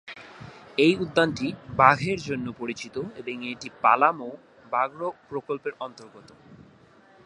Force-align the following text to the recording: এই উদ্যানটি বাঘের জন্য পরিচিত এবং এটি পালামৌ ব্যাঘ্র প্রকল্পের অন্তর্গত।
এই 0.77 0.93
উদ্যানটি 0.95 1.47
বাঘের 1.75 2.19
জন্য 2.21 2.45
পরিচিত 2.51 2.95
এবং 3.19 3.35
এটি 3.45 3.67
পালামৌ 3.81 4.31
ব্যাঘ্র 4.71 4.99
প্রকল্পের 5.29 5.73
অন্তর্গত। 5.79 6.29